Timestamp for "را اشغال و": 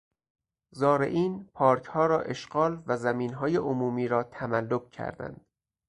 2.05-2.97